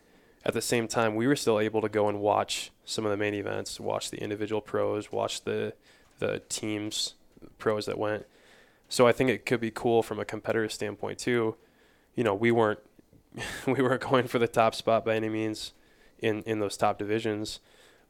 [0.44, 3.16] At the same time, we were still able to go and watch some of the
[3.16, 5.74] main events, watch the individual pros, watch the
[6.20, 7.14] the teams
[7.58, 8.26] pros that went.
[8.90, 11.56] So I think it could be cool from a competitor standpoint too.
[12.14, 12.80] You know, we weren't
[13.66, 15.72] we weren't going for the top spot by any means
[16.18, 17.60] in in those top divisions,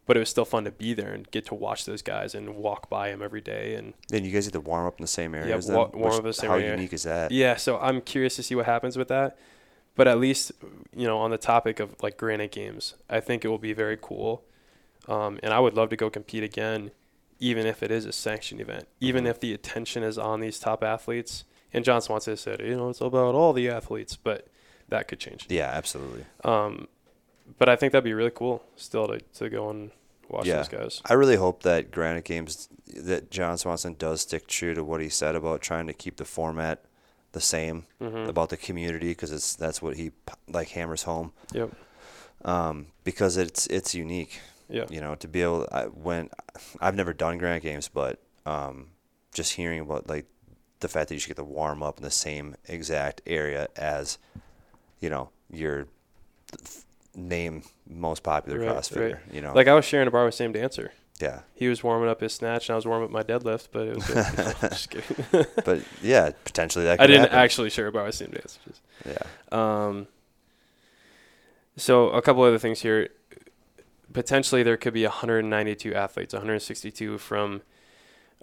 [0.07, 2.57] but it was still fun to be there and get to watch those guys and
[2.57, 5.07] walk by them every day and Then you guys get to warm up in the
[5.09, 5.66] same areas.
[5.66, 6.71] then, wa- warm up in the same How area.
[6.71, 7.31] How unique is that?
[7.31, 9.38] yeah, so I'm curious to see what happens with that.
[9.97, 10.53] But at least,
[10.97, 13.99] you know, on the topic of like Granite Games, I think it will be very
[14.01, 14.45] cool.
[15.09, 16.90] Um, and I would love to go compete again,
[17.40, 19.31] even if it is a sanctioned event, even Mhm.
[19.31, 21.44] if the attention is on these top athletes.
[21.72, 24.46] And John Swanson said, you know, it's about all the athletes, but
[24.88, 25.46] that could change.
[25.48, 26.24] Yeah, absolutely.
[26.44, 26.88] Um,
[27.59, 29.90] but I think that'd be really cool still to, to go and
[30.29, 30.57] watch Yeah.
[30.57, 31.03] those guys.
[31.07, 35.09] I really hope that Granite Games that John Swanson does stick true to what he
[35.09, 36.85] said about trying to keep the format
[37.33, 40.11] the same hmm about the community because it's that's what he
[40.48, 41.33] like hammers home.
[41.53, 41.70] Yep.
[42.44, 44.40] um, because it's it's unique.
[44.70, 44.85] Yeah.
[44.90, 46.30] You know, to be able I, when
[46.80, 48.88] I've never done Granite Games, but um,
[49.35, 50.26] just hearing about like
[50.80, 54.18] the fact that you should get to warm up in the same exact area as,
[55.00, 55.87] you know, your
[57.14, 59.12] name most popular Right, CrossFitter.
[59.14, 59.22] right.
[59.33, 60.92] You know, Like I was sharing a bar with Sam Dancer.
[61.20, 61.40] yeah.
[61.54, 63.68] He was warming up his snatch, and I was warming up my deadlift.
[63.72, 64.56] But it was good.
[64.70, 65.46] just kidding.
[65.64, 66.98] But yeah, potentially that.
[66.98, 67.38] Could I didn't happen.
[67.38, 68.59] actually share a bar with Sam Dancer.
[68.66, 69.18] Just, Yeah.
[69.52, 70.06] Um,
[71.76, 73.09] so a couple other things here.
[74.12, 77.62] Potentially, there could be 192 athletes, 162 from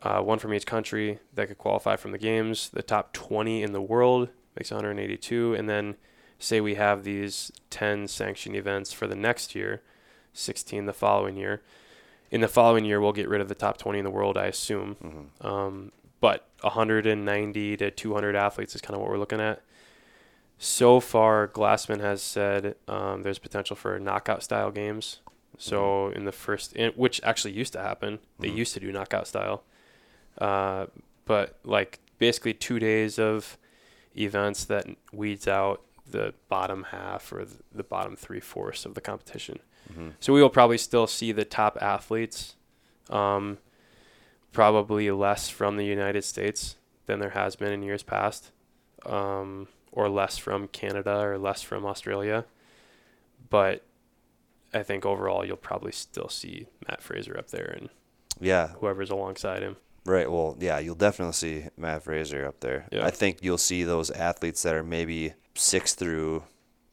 [0.02, 2.70] uh, one from each country that could qualify from the games.
[2.70, 5.96] The top 20 in the world makes 182, and then
[6.40, 9.82] say we have these 10 sanctioned events for the next year,
[10.34, 11.64] 16 the following year.
[12.30, 14.46] In the following year, we'll get rid of the top 20 in the world, I
[14.46, 15.32] assume.
[15.42, 15.46] Mhm.
[15.46, 19.62] Um, but 190 to 200 athletes is kind of what we're looking at.
[20.60, 25.20] So far, Glassman has said um, there's potential for knockout style games.
[25.58, 28.58] So in the first, in, which actually used to happen, they Mhm.
[28.58, 29.64] used to do knockout style.
[30.38, 30.88] Uh,
[31.26, 33.58] but like basically two days of
[34.16, 39.60] events that weeds out the bottom half or the bottom three fourths of the competition.
[39.94, 40.14] Mhm.
[40.20, 42.56] So we will probably still see the top athletes,
[43.10, 43.58] um,
[44.54, 46.76] probably less from the United States
[47.08, 48.52] than there has been in years past,
[49.06, 52.46] um, or less from Canada or less from Australia.
[53.50, 53.84] But
[54.78, 57.90] I think overall you'll probably still see Mat Fraser up there and
[58.40, 58.70] Yeah.
[58.80, 59.78] whoever's alongside him.
[60.06, 60.32] Right.
[60.32, 62.88] Well, yeah, you'll definitely see Mat Fraser up there.
[62.92, 63.06] Yeah.
[63.06, 66.44] I think you'll see those athletes that are maybe six through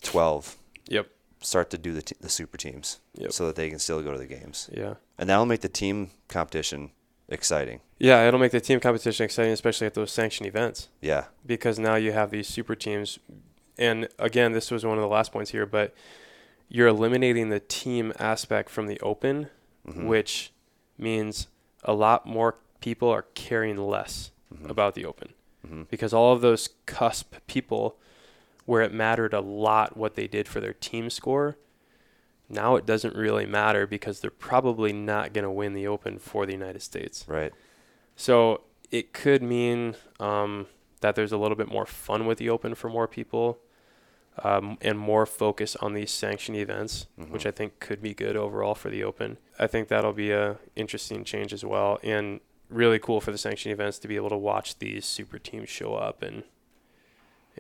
[0.03, 0.57] twelve
[0.89, 1.07] Yep.
[1.41, 3.33] start to do the t- the super teams, Yep.
[3.33, 4.95] so that they can still go to the games, Yeah.
[5.19, 6.91] and that'll make the team competition
[7.29, 7.81] exciting.
[7.99, 10.89] Yeah, it'll make the team competition exciting, especially at those sanctioned events.
[11.01, 11.27] Yeah.
[11.47, 13.19] because now you have these super teams.
[13.79, 15.95] And again, this was one of the last points here, but
[16.69, 19.49] you're eliminating the team aspect from the open,
[19.87, 20.07] Mhm.
[20.07, 20.53] which
[20.99, 21.49] means
[21.83, 24.69] a lot more people are caring less Mhm.
[24.71, 25.33] about the open
[25.67, 25.89] Mhm.
[25.89, 27.97] because all of those cusp people
[28.67, 31.57] where it mattered a lot what they did for their team score
[32.49, 36.45] now it doesn't really matter because they're probably not going to win the open for
[36.45, 37.25] the United States.
[37.27, 37.53] Right.
[38.17, 40.67] So it could mean um,
[41.01, 43.59] that there's a little bit more fun with the Open for more people,
[44.43, 47.47] um, and more focus on these sanctioned events, which Mhm.
[47.47, 49.39] I think could be good overall for the Open.
[49.59, 53.73] I think that'll be a interesting change as well, and really cool for the sanctioned
[53.73, 56.43] events to be able to watch these super teams show up and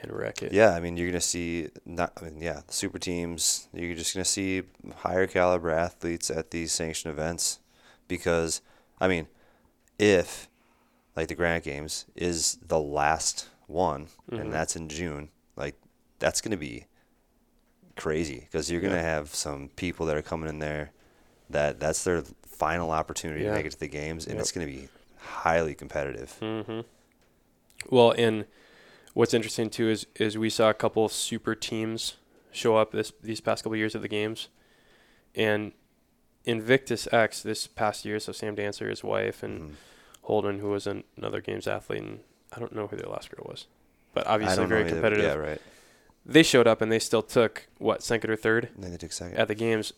[0.02, 0.52] and wreck it.
[0.52, 0.74] Yeah.
[0.74, 2.12] I mean, you're gonna see not.
[2.16, 3.68] I mean, yeah, the super teams.
[3.72, 4.64] You're just gonna see
[4.96, 7.60] higher caliber athletes at these sanctioned events,
[8.08, 8.60] because
[9.00, 9.28] I mean,
[10.00, 10.48] if
[11.14, 14.40] like the Granite Games is the last one, Mhm.
[14.40, 15.76] and that's in June, like
[16.18, 16.86] that's gonna be
[17.96, 19.02] crazy because you're gonna Yeah.
[19.02, 20.90] have some people that are coming in there
[21.50, 23.50] that that's their final opportunity Yeah.
[23.50, 24.40] to make it to the games, and Yep.
[24.40, 26.32] it's gonna be highly competitive.
[26.40, 26.80] hmm
[27.90, 28.46] Well, and
[29.12, 32.16] what's interesting too is is we saw a couple of super teams
[32.50, 34.48] show up this these past couple of years at the games,
[35.34, 35.72] and
[36.46, 38.18] Invictus X this past year.
[38.20, 39.74] So Sam Dancer, his wife, and Mhm.
[40.22, 42.20] Holden, who was an, another games athlete, and
[42.52, 43.66] I don't know who their last girl was,
[44.14, 45.24] but obviously very know either, competitive.
[45.24, 45.60] Yeah, right.
[46.26, 49.12] They showed up and they still took what second or third And then they took
[49.12, 49.36] second.
[49.36, 49.92] at the games.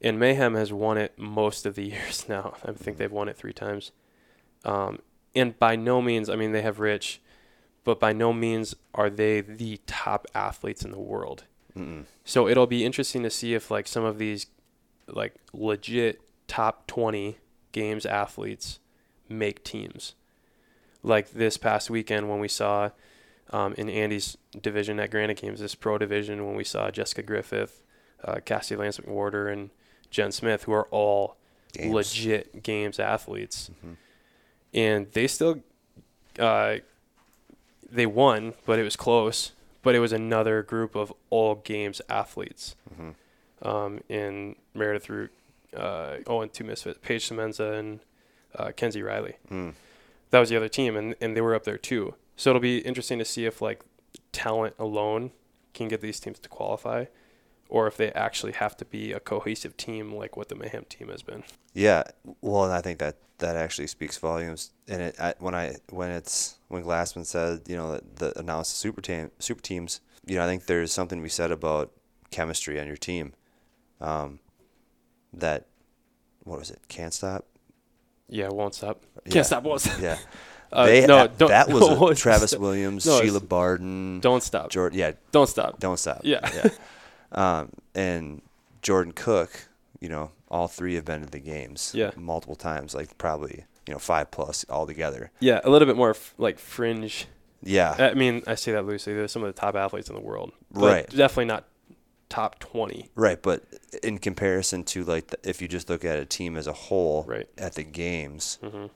[0.00, 2.54] And Mayhem has won it most of the years now.
[2.64, 2.98] I think Mhm.
[2.98, 3.92] they've won it three times.
[4.64, 5.00] Um,
[5.34, 7.20] and by no means, I mean, they have Rich,
[7.84, 11.44] but by no means are they the top athletes in the world.
[11.76, 12.04] Mm-mm.
[12.24, 14.46] So it'll be interesting to see if like some of these
[15.06, 17.38] like legit top 20
[17.72, 18.78] games athletes
[19.28, 20.14] make teams.
[21.02, 22.90] Like this past weekend when we saw
[23.50, 27.82] um, in Andy's division at Granite Games, this pro division, when we saw Jessica Griffith,
[28.24, 29.70] uh, Cassie Lance McWherter, and
[30.10, 31.36] Jen Smith, who are all
[31.72, 31.92] Games.
[31.92, 33.96] legit games athletes, Mhm.
[34.74, 35.60] and they still
[36.38, 36.76] uh,
[37.90, 39.52] they won, but it was close.
[39.82, 43.14] But it was another group of all games athletes Mhm.
[43.66, 45.32] um, in Meredith Root,
[45.74, 48.00] uh, oh, and two misfits, Paige Semenza and
[48.54, 49.36] uh, Kenzie Riley.
[49.50, 49.74] Mm.
[50.30, 52.14] That was the other team, and, and they were up there too.
[52.40, 53.84] So it'll be interesting to see if like
[54.32, 55.32] talent alone
[55.74, 57.04] can get these teams to qualify,
[57.68, 61.08] or if they actually have to be a cohesive team like what the Mayhem team
[61.08, 61.44] has been.
[61.74, 62.04] Yeah,
[62.40, 64.70] well, and I think that that actually speaks volumes.
[64.88, 68.74] And it I, when I when it's when Glassman said you know that the announced
[68.74, 71.92] super team super teams, you know I think there's something to be said about
[72.30, 73.34] chemistry on your team.
[74.00, 74.38] Um,
[75.34, 75.66] that
[76.44, 76.80] what was it?
[76.88, 77.44] Can't stop.
[78.30, 79.02] Yeah, won't stop.
[79.26, 79.32] Yeah.
[79.32, 79.62] Can't stop.
[79.64, 80.00] Won't stop.
[80.00, 80.16] Yeah,
[80.72, 82.56] Uh, they no, that, don't, that was won't Travis.
[82.56, 84.70] Williams, No, Sheila Barden, Don't stop.
[84.70, 84.98] Jordan.
[84.98, 85.80] Yeah, Don't stop.
[85.80, 86.20] don't stop.
[86.22, 86.48] Yeah.
[86.54, 86.70] yeah.
[87.32, 88.42] Um, and
[88.82, 89.68] Jordan Cook,
[90.00, 92.10] you know, all three have been to the games Yeah.
[92.16, 95.30] multiple times, like probably you know five plus altogether.
[95.40, 97.26] Yeah, a little bit more f- like fringe.
[97.62, 99.12] Yeah, I mean, I say that loosely.
[99.14, 101.06] They're some of the top athletes in the world, Right.
[101.10, 101.64] Definitely not
[102.30, 103.10] top twenty.
[103.16, 103.40] right.
[103.42, 103.64] But
[104.02, 107.24] in comparison to like the, if you just look at a team as a whole
[107.28, 107.48] Right.
[107.58, 108.86] at the games, hmm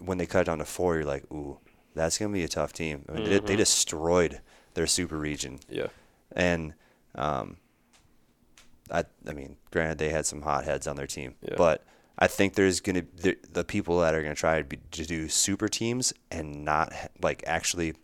[0.00, 1.58] when they cut it down to four, you're like, ooh,
[1.94, 3.04] that's gonna be a tough team.
[3.08, 3.58] I mean, they, they Mhm.
[3.58, 4.40] destroyed
[4.74, 5.88] their super region, Yeah,
[6.32, 6.74] and
[7.14, 7.56] um,
[8.90, 11.54] I I mean, granted they had some hotheads on their team, Yeah.
[11.56, 11.84] but
[12.18, 15.28] I think there's gonna the, the people that are gonna try to, be, to do
[15.28, 17.94] super teams and not like actually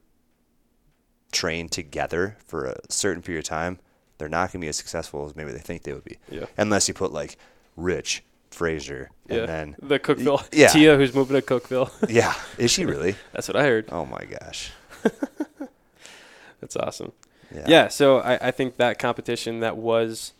[1.33, 3.79] train together for a certain period of time.
[4.19, 6.87] They're not gonna be as successful as maybe they think they would be, yeah, unless
[6.89, 7.37] you put like
[7.77, 8.23] Rich
[8.55, 10.69] Frazier and then the Cookeville, yeah.
[10.69, 11.90] Tia, who's moving to Cookeville.
[12.09, 13.17] yeah, is she really?
[13.33, 13.88] That's what I heard.
[13.93, 14.71] Oh my gosh.
[16.61, 17.12] That's awesome.
[17.55, 17.64] Yeah.
[17.67, 20.33] Yeah, so I, I think that competition that was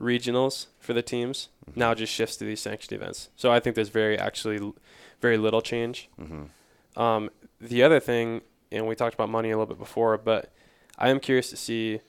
[0.00, 1.78] regionals for the teams Mm-hmm.
[1.78, 3.28] now just shifts to these sanctioned events.
[3.36, 4.72] So I think there's very actually
[5.20, 6.08] very little change.
[6.20, 7.00] Mm-hmm.
[7.00, 8.40] Um, the other thing,
[8.72, 10.52] and we talked about money a little bit before, but
[10.98, 12.00] I am curious to see.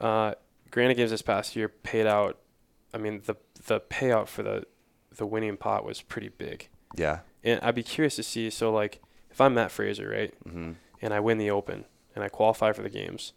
[0.00, 0.32] Uh,
[0.70, 2.38] Granite Games this past year paid out.
[2.94, 4.64] I mean, the the payout for the
[5.16, 7.20] the winning pot was pretty big, Yeah.
[7.44, 8.50] and I'd be curious to see.
[8.50, 9.00] So like,
[9.30, 10.72] if I'm Mat Fraser, right, Mm-hmm.
[11.02, 13.32] and I win the Open and I qualify for the games,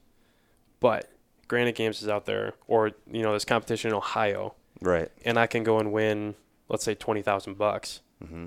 [0.80, 1.10] but
[1.48, 5.10] Granite Games is out there, or you know, this competition in Ohio, Right.
[5.26, 6.36] and I can go and win,
[6.70, 8.02] let's say twenty thousand bucks.
[8.24, 8.46] Mm-hmm.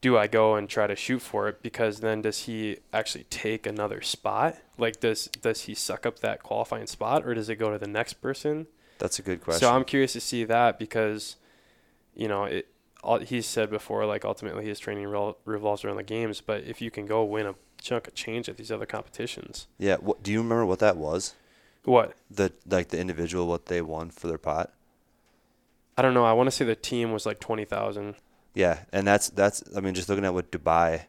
[0.00, 1.60] Do I go and try to shoot for it?
[1.60, 4.56] Because then does he actually take another spot?
[4.78, 7.88] Like does does he suck up that qualifying spot, or does it go to the
[7.88, 8.68] next person?
[8.98, 9.60] That's a good question.
[9.60, 11.36] So I'm curious to see that because,
[12.18, 12.68] you know, it.
[13.02, 15.06] All, he's said before, like ultimately his training
[15.44, 16.40] revolves around the games.
[16.40, 19.96] But if you can go win a chunk of change at these other competitions, yeah.
[19.96, 21.34] What, do you remember what that was?
[21.84, 24.72] what The like the individual what they won for their pot?
[25.96, 26.24] I don't know.
[26.24, 28.16] I want to say the team was like twenty thousand.
[28.52, 29.62] Yeah, and that's that's.
[29.76, 31.02] I mean, just looking at what Dubai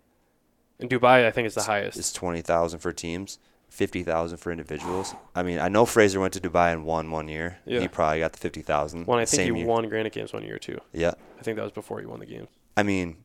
[0.79, 1.97] In Dubai, I think it's the highest.
[1.97, 5.13] It's twenty thousand for teams, fifty thousand for individuals.
[5.35, 7.59] I mean, I know Fraser went to Dubai and won one year.
[7.65, 7.79] Yeah.
[7.79, 9.07] He probably got the fifty thousand.
[9.07, 9.67] Well, I think he year.
[9.67, 10.79] won Granite Games one year too.
[10.93, 11.13] Yeah.
[11.39, 12.47] I think that was before he won the game.
[12.75, 13.17] I mean,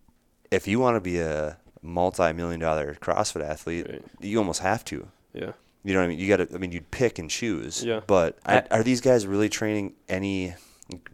[0.50, 4.04] if you want to be a multi-million dollar CrossFit athlete, Right.
[4.20, 5.08] you almost have to.
[5.32, 5.52] Yeah.
[5.82, 6.18] You know what I mean?
[6.18, 6.54] You got to.
[6.54, 7.82] I mean, you'd pick and choose.
[7.84, 8.00] Yeah.
[8.06, 10.54] But I- are, are these guys really training any?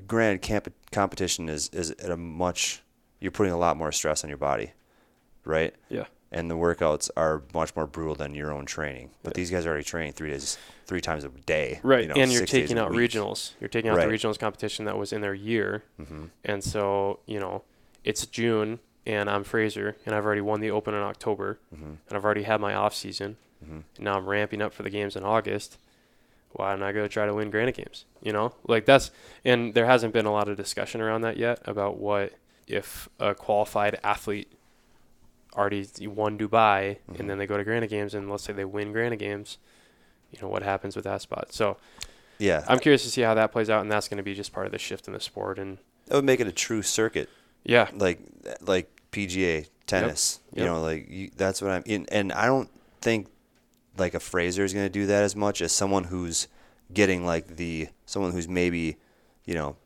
[0.07, 2.83] Granted, camp competition is is at a much.
[3.21, 4.73] You're putting a lot more stress on your body,
[5.45, 5.75] right?
[5.89, 6.05] Yeah.
[6.33, 9.11] And the workouts are much more brutal than your own training.
[9.25, 9.41] But Yeah.
[9.41, 11.81] these guys are already training three days, three times a day.
[11.83, 12.03] Right.
[12.03, 13.53] you know, and you're taking out regionals.
[13.61, 14.09] You're taking out Right.
[14.09, 15.83] the regionals competition that was in their year.
[15.97, 17.63] hmm And so, you know,
[18.05, 22.13] it's June and I'm Fraser and I've already won the Open in October hmm and
[22.13, 23.37] I've already had my off season.
[23.65, 25.79] hmm And now I'm ramping up for the games in August.
[26.53, 28.05] Why don't I go try to win Granite Games?
[28.23, 29.11] You know, like that's,
[29.45, 32.33] and there hasn't been a lot of discussion around that yet about what
[32.69, 34.53] if a qualified athlete
[35.57, 37.21] already won Dubai Mhm.
[37.21, 39.59] and then they go to Granite Games and let's say they win Granite Games,
[40.31, 41.53] you know, what happens with that spot?
[41.53, 41.77] So
[42.39, 44.53] Yeah, I'm curious to see how that plays out, and that's going to be just
[44.53, 45.59] part of the shift in the sport.
[45.59, 47.29] And that would make it a true circuit.
[47.65, 48.19] yeah, like
[48.63, 50.41] like PGA tennis.
[50.55, 50.67] You Yep.
[50.67, 51.83] know, like you, that's what I'm.
[51.85, 52.71] In, and I don't
[53.03, 53.27] think
[53.99, 56.49] like a Fraser is going to do that as much as someone who's
[56.95, 58.97] getting like the someone who's maybe
[59.45, 59.77] you know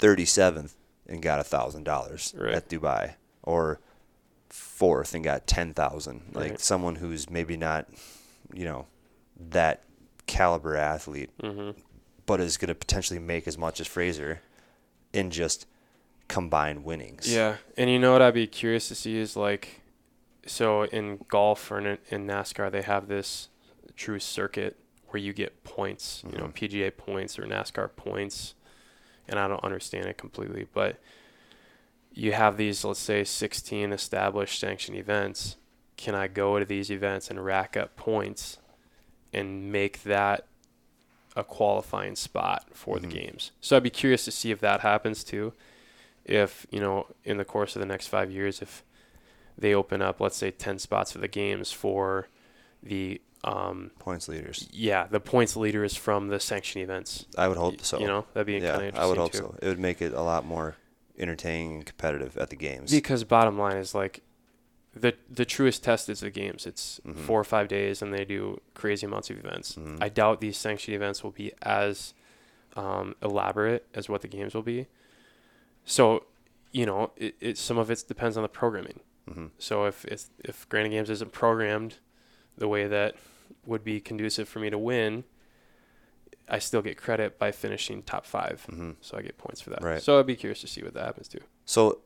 [0.00, 0.74] thirty seventh
[1.06, 3.14] and got a thousand dollars at Dubai
[3.44, 3.78] or
[4.58, 6.22] fourth and got ten thousand.
[6.32, 6.60] Like Right.
[6.60, 7.88] someone who's maybe not
[8.52, 8.86] you know
[9.50, 9.82] that
[10.26, 11.70] caliber athlete, hmm
[12.26, 14.40] but is going to potentially make as much as Fraser
[15.12, 15.66] in just
[16.26, 17.30] combined winnings.
[17.30, 17.56] yeah.
[17.76, 19.82] And you know what I'd be curious to see is like,
[20.46, 23.50] so in golf or in, in NASCAR they have this
[23.94, 26.54] true circuit where you get points, you know, Mhm.
[26.54, 28.54] PGA points or NASCAR points,
[29.28, 30.98] and I don't understand it completely, but
[32.14, 35.56] you have these, let's say, 16 established sanctioned events.
[35.96, 38.58] Can I go to these events and rack up points
[39.32, 40.46] and make that
[41.36, 43.00] a qualifying spot for Mhm.
[43.02, 43.50] the games?
[43.60, 45.52] So I'd be curious to see if that happens too.
[46.24, 48.84] If, you know, in the course of the next five years, if
[49.58, 52.28] they open up, let's say, 10 spots for the games for
[52.82, 54.68] the, um, points leaders.
[54.72, 57.26] yeah, the points leaders from the sanctioned events.
[57.36, 57.98] I would hope so.
[57.98, 59.38] You know, that'd be yeah, kind of interesting I would hope too.
[59.38, 59.56] so.
[59.60, 60.76] It would make it a lot more
[61.18, 62.90] entertaining and competitive at the games.
[62.90, 64.22] Because bottom line is like
[64.94, 66.66] the the truest test is the games.
[66.66, 67.16] It's Mhm.
[67.16, 69.74] four or five days, and they do crazy amounts of events.
[69.76, 69.98] Mhm.
[70.00, 72.14] I doubt these sanctioned events will be as
[72.76, 74.88] um, elaborate as what the games will be.
[75.84, 76.24] So,
[76.72, 79.00] you know, it, it some of it depends on the programming.
[79.30, 79.50] Mhm.
[79.58, 81.98] So if if if Granite Games isn't programmed
[82.58, 83.14] the way that
[83.64, 85.22] would be conducive for me to win,
[86.48, 88.90] I still get credit by finishing top 5 Mm-hmm.
[89.00, 89.82] so I get points for that.
[89.82, 90.02] Right.
[90.02, 91.40] So I'd be curious to see what that happens too.
[91.64, 92.00] So,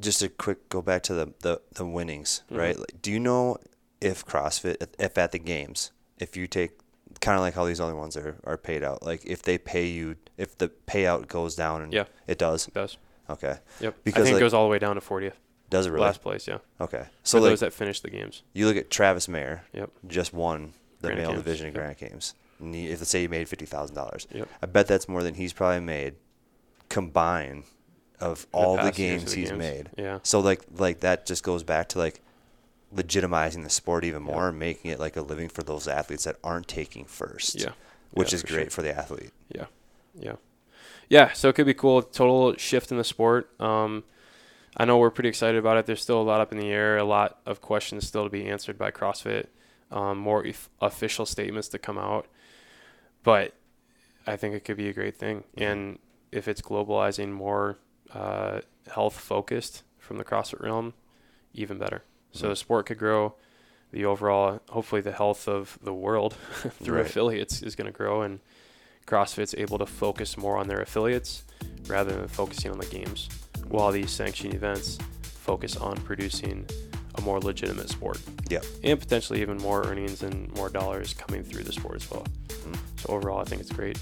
[0.00, 2.56] just a quick go back to the the, the winnings, Mhm.
[2.58, 2.78] right?
[2.78, 3.58] Like, do you know
[4.00, 6.70] if CrossFit, if- at the games, if you take
[7.20, 9.86] kind of like how these other ones are, are paid out, like if they pay
[9.86, 12.04] you, if the payout goes down, and Yeah.
[12.26, 12.68] it does.
[12.68, 12.96] It does.
[13.28, 13.94] Okay, Yep.
[13.94, 15.34] I Because, think like- it goes all the way down to 40th.
[15.68, 16.04] does it really?
[16.06, 16.58] Last place, yeah.
[16.80, 18.42] Okay, So for like those that finish the games.
[18.54, 19.90] you look at Travis Mayer, Yep.
[20.06, 21.78] just won the Granite male Games, division in yep.
[21.78, 22.34] Granite Games.
[22.60, 24.48] If let's say he made fifty thousand dollars, Yep.
[24.62, 26.14] I bet that's more than he's probably made
[26.88, 27.64] combined
[28.20, 29.58] of all the, games the he's games.
[29.58, 29.90] made.
[29.96, 30.18] Yeah.
[30.22, 32.20] So like like that just goes back to like
[32.94, 36.36] legitimizing the sport even more and making it like a living for those athletes that
[36.42, 37.60] aren't taking first.
[37.60, 37.70] Yeah.
[38.12, 38.70] Which Yeah, is for great sure.
[38.70, 39.30] for the athlete.
[39.54, 39.66] Yeah.
[40.18, 40.36] Yeah.
[41.08, 41.32] Yeah.
[41.32, 42.02] So it could be cool.
[42.02, 43.50] Total shift in the sport.
[43.60, 44.04] Um,
[44.76, 45.86] I know we're pretty excited about it.
[45.86, 48.46] There's still a lot up in the air, a lot of questions still to be
[48.48, 49.46] answered by CrossFit,
[49.90, 52.26] um, more if official statements to come out.
[53.22, 53.54] But
[54.26, 55.44] I think it could be a great thing.
[55.56, 55.98] And
[56.32, 57.78] if it's globalizing more
[58.12, 58.60] uh,
[58.90, 60.94] health focused from the CrossFit realm,
[61.52, 62.02] even better.
[62.32, 62.50] So Mhm.
[62.50, 63.34] the sport could grow.
[63.90, 66.34] The overall, hopefully, the health of the world
[66.82, 67.06] through Right.
[67.06, 68.40] affiliates is going to grow, and
[69.06, 71.42] CrossFit's able to focus more on their affiliates
[71.86, 73.28] rather than focusing on the games,
[73.66, 76.66] while these sanctioned events focus on producing
[77.18, 78.18] a more legitimate sport.
[78.48, 78.64] Yep.
[78.84, 82.24] And potentially even more earnings and more dollars coming through the sport as well.
[82.48, 82.76] Mhm.
[83.00, 83.98] So overall, I think it's great.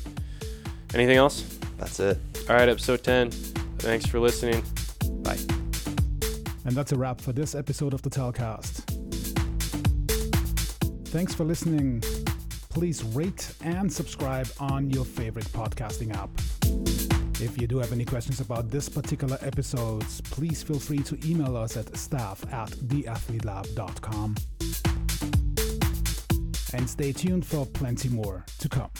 [0.94, 1.42] Anything else?
[1.78, 2.18] That's it.
[2.48, 3.30] All right, episode 10.
[3.78, 4.62] Thanks for listening.
[5.22, 5.38] Bye.
[6.64, 8.82] And that's a wrap for this episode of the Telcast.
[11.06, 12.02] Thanks for listening.
[12.70, 16.85] Please rate and subscribe on your favorite podcasting app.
[17.38, 21.54] If you do have any questions about this particular episodes, please feel free to email
[21.54, 24.36] us at staff at theathletelab.com.
[26.72, 28.90] And stay tuned for plenty more to come.